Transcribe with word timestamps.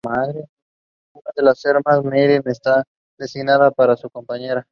Una 0.03 0.27
de 1.35 1.43
las 1.43 1.63
hermanas, 1.63 2.03
Marie, 2.03 2.41
está 2.45 2.83
designada 3.19 3.69
para 3.69 3.95
ser 3.95 4.01
su 4.03 4.09
compañera. 4.09 4.59